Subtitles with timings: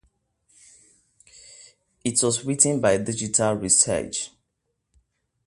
[2.03, 4.31] It was written by Digital Research.